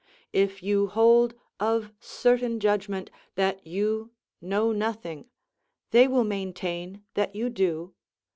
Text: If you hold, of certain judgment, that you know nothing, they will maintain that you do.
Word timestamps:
If 0.33 0.63
you 0.63 0.87
hold, 0.87 1.35
of 1.59 1.91
certain 1.99 2.59
judgment, 2.59 3.11
that 3.35 3.67
you 3.67 4.09
know 4.41 4.71
nothing, 4.71 5.25
they 5.91 6.07
will 6.07 6.23
maintain 6.23 7.03
that 7.13 7.35
you 7.35 7.51
do. 7.51 7.93